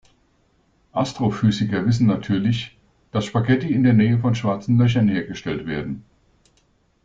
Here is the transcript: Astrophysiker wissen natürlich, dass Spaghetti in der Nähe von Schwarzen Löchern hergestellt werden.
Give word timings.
Astrophysiker 0.95 1.85
wissen 1.85 2.07
natürlich, 2.07 2.75
dass 3.11 3.25
Spaghetti 3.25 3.71
in 3.71 3.83
der 3.83 3.93
Nähe 3.93 4.17
von 4.17 4.33
Schwarzen 4.33 4.79
Löchern 4.79 5.07
hergestellt 5.07 5.67
werden. 5.67 6.03